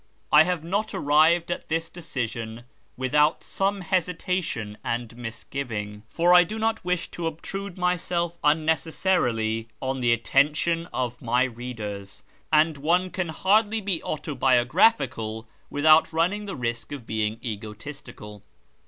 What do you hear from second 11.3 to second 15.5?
readers, and one can hardly be autobiographical